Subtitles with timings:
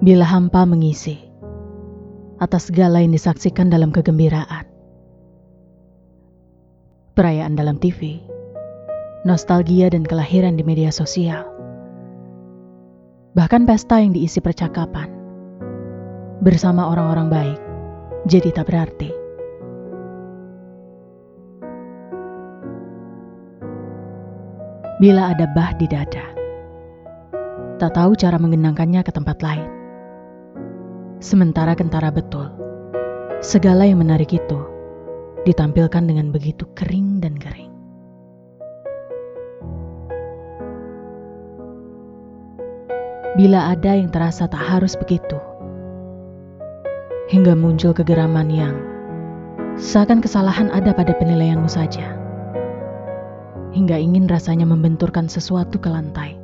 [0.00, 1.20] Bila hampa mengisi
[2.40, 4.64] atas segala yang disaksikan dalam kegembiraan,
[7.12, 8.16] perayaan dalam TV,
[9.28, 11.44] nostalgia dan kelahiran di media sosial,
[13.36, 15.12] bahkan pesta yang diisi percakapan
[16.40, 17.60] bersama orang-orang baik,
[18.24, 19.12] jadi tak berarti.
[24.96, 26.24] Bila ada bah di dada,
[27.76, 29.79] tak tahu cara mengenangkannya ke tempat lain.
[31.20, 32.48] Sementara kentara betul,
[33.44, 34.56] segala yang menarik itu
[35.44, 37.68] ditampilkan dengan begitu kering dan kering.
[43.36, 45.36] Bila ada yang terasa tak harus begitu,
[47.28, 48.80] hingga muncul kegeraman yang
[49.76, 52.16] seakan kesalahan ada pada penilaianmu saja,
[53.76, 56.40] hingga ingin rasanya membenturkan sesuatu ke lantai.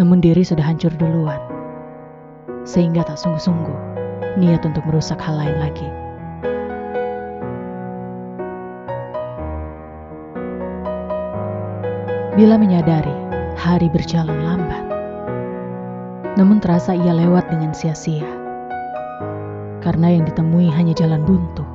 [0.00, 1.51] Namun diri sudah hancur duluan
[2.62, 3.78] sehingga tak sungguh-sungguh
[4.38, 5.88] niat untuk merusak hal lain lagi.
[12.32, 13.12] Bila menyadari
[13.60, 14.84] hari berjalan lambat,
[16.40, 18.24] namun terasa ia lewat dengan sia-sia.
[19.84, 21.66] Karena yang ditemui hanya jalan buntu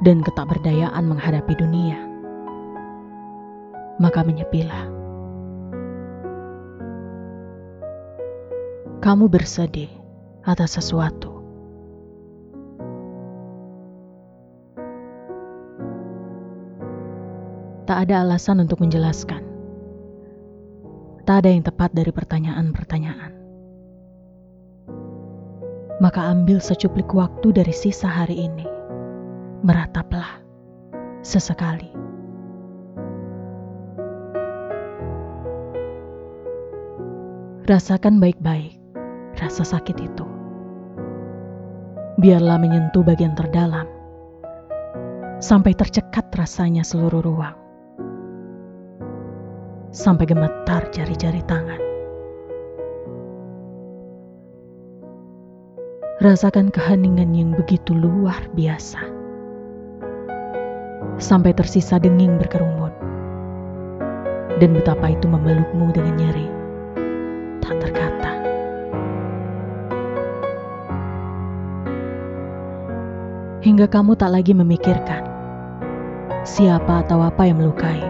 [0.00, 2.00] dan ketakberdayaan menghadapi dunia.
[4.00, 4.88] Maka menyepilah.
[9.04, 10.03] Kamu bersedih
[10.44, 11.40] atas sesuatu.
[17.84, 19.44] Tak ada alasan untuk menjelaskan.
[21.24, 23.32] Tak ada yang tepat dari pertanyaan-pertanyaan.
[26.00, 28.64] Maka ambil secuplik waktu dari sisa hari ini.
[29.64, 30.40] Merataplah
[31.24, 31.88] sesekali.
[37.64, 38.76] Rasakan baik-baik
[39.40, 40.33] rasa sakit itu
[42.14, 43.90] biarlah menyentuh bagian terdalam
[45.42, 47.56] sampai tercekat rasanya seluruh ruang.
[49.94, 51.78] Sampai gemetar jari-jari tangan.
[56.18, 59.02] Rasakan keheningan yang begitu luar biasa.
[61.20, 62.90] Sampai tersisa denging berkerumun.
[64.58, 66.48] Dan betapa itu memelukmu dengan nyeri.
[67.62, 68.03] Tak terkata.
[73.64, 75.24] Hingga kamu tak lagi memikirkan
[76.44, 78.04] siapa atau apa yang melukai.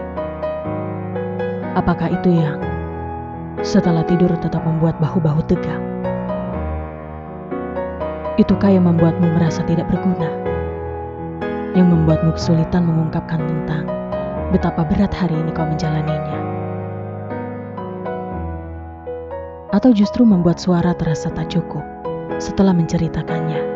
[1.79, 2.59] Apakah itu yang
[3.63, 5.79] setelah tidur tetap membuat bahu-bahu tegang?
[8.35, 10.27] Itukah yang membuatmu merasa tidak berguna?
[11.71, 13.87] Yang membuatmu kesulitan mengungkapkan tentang
[14.51, 16.35] betapa berat hari ini kau menjalaninya?
[19.71, 21.83] Atau justru membuat suara terasa tak cukup
[22.43, 23.74] setelah menceritakannya?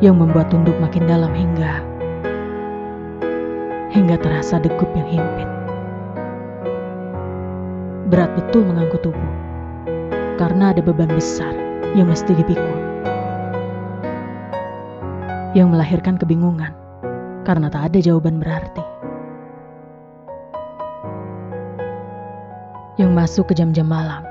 [0.00, 1.84] Yang membuat tunduk makin dalam hingga
[3.92, 5.48] hingga terasa degup yang himpit.
[8.08, 9.32] Berat betul mengangkut tubuh
[10.40, 11.52] karena ada beban besar
[11.92, 12.80] yang mesti dipikul.
[15.52, 16.72] Yang melahirkan kebingungan
[17.44, 18.82] karena tak ada jawaban berarti.
[22.96, 24.24] Yang masuk ke jam-jam malam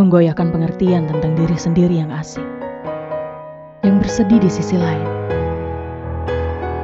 [0.00, 2.59] menggoyahkan pengertian tentang diri sendiri yang asing
[3.80, 5.08] yang bersedih di sisi lain.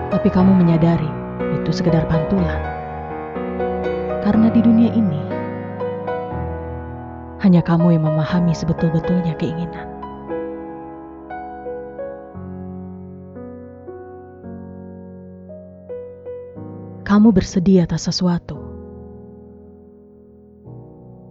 [0.08, 1.08] Tapi kamu menyadari
[1.60, 2.60] itu sekedar pantulan.
[4.24, 5.22] Karena di dunia ini,
[7.44, 9.86] hanya kamu yang memahami sebetul-betulnya keinginan.
[17.06, 18.58] Kamu bersedih atas sesuatu.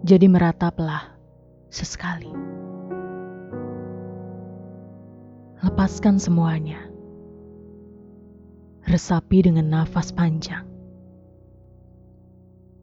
[0.06, 1.12] Jadi merataplah
[1.68, 2.32] sesekali.
[5.56, 6.76] Lepaskan semuanya.
[8.84, 10.68] Resapi dengan nafas panjang.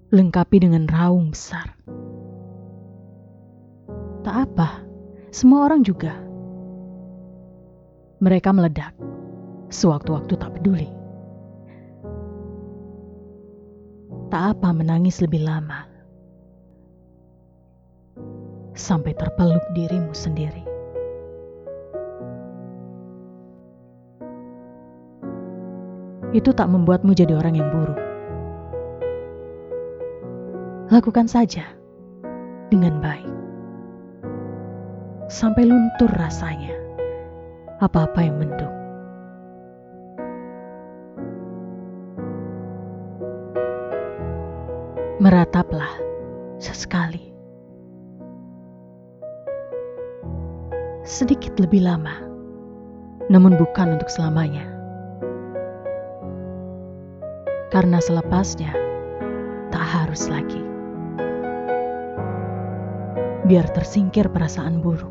[0.10, 1.78] Lengkapi dengan raung besar.
[4.26, 4.82] Tak apa,
[5.30, 6.18] semua orang juga.
[8.26, 8.98] Mereka meledak.
[9.70, 10.90] Sewaktu-waktu tak peduli.
[14.34, 15.86] Tak apa menangis lebih lama.
[18.74, 20.73] Sampai terpeluk dirimu sendiri.
[26.34, 28.02] itu tak membuatmu jadi orang yang buruk.
[30.90, 31.64] Lakukan saja
[32.74, 33.30] dengan baik.
[35.30, 36.74] Sampai luntur rasanya
[37.82, 38.76] apa-apa yang mendung.
[45.22, 45.94] Merataplah
[46.58, 47.32] sesekali.
[51.06, 52.26] Sedikit lebih lama,
[53.30, 54.73] namun bukan untuk selamanya.
[57.74, 58.70] Karena selepasnya
[59.74, 60.62] tak harus lagi.
[63.50, 65.10] Biar tersingkir perasaan buruk,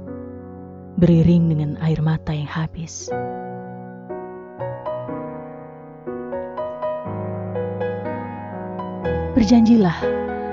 [0.94, 3.10] beriring dengan air mata yang habis.
[9.34, 9.98] Berjanjilah,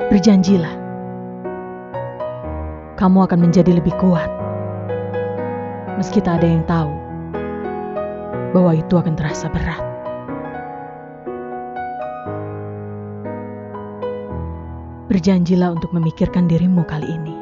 [0.09, 0.75] berjanjilah.
[2.97, 4.33] Kamu akan menjadi lebih kuat.
[6.01, 6.89] Meski tak ada yang tahu
[8.57, 9.88] bahwa itu akan terasa berat.
[15.09, 17.33] Berjanjilah untuk memikirkan dirimu kali ini,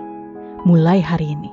[0.63, 1.51] mulai hari ini.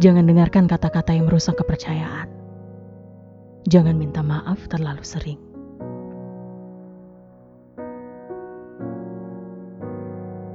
[0.00, 2.32] Jangan dengarkan kata-kata yang merusak kepercayaan.
[3.68, 5.36] Jangan minta maaf terlalu sering.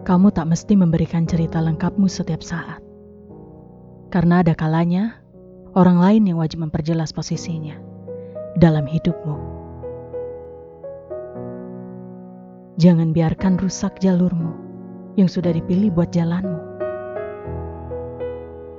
[0.02, 2.82] Kamu tak mesti memberikan cerita lengkapmu setiap saat.
[4.10, 5.22] Karena ada kalanya,
[5.78, 7.78] orang lain yang wajib memperjelas posisinya
[8.58, 9.61] dalam hidupmu.
[12.82, 14.58] Jangan biarkan rusak jalurmu
[15.14, 16.58] yang sudah dipilih buat jalanmu.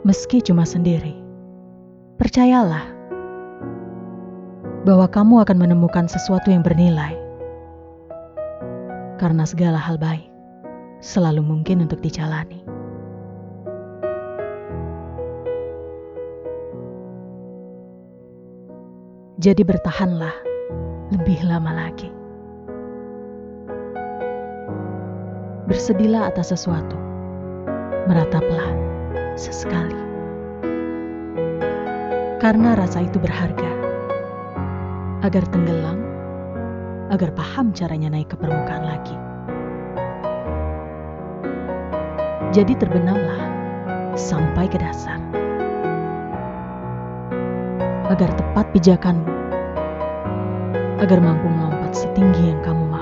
[0.02, 1.14] Meski cuma sendiri,
[2.18, 2.82] percayalah
[4.82, 7.14] bahwa kamu akan menemukan sesuatu yang bernilai.
[9.22, 10.26] Karena segala hal baik
[10.98, 12.58] selalu mungkin untuk dijalani.
[19.38, 20.34] Jadi bertahanlah
[21.14, 22.21] lebih lama lagi.
[25.72, 27.00] Bersedihlah atas sesuatu.
[28.04, 28.76] Merataplah
[29.40, 29.96] sesekali.
[32.44, 33.72] Karena rasa itu berharga.
[35.24, 35.96] Agar tenggelam,
[37.08, 39.16] agar paham caranya naik ke permukaan lagi.
[42.52, 43.40] Jadi terbenamlah
[44.12, 45.24] sampai ke dasar.
[48.12, 49.32] Agar tepat pijakanmu.
[51.00, 53.01] Agar mampu melompat setinggi yang kamu mau.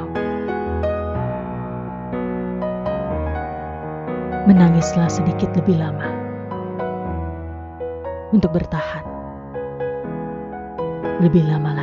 [4.51, 6.11] Menangislah sedikit lebih lama.
[8.35, 9.07] Untuk bertahan.
[11.23, 11.80] Lebih lama lagi.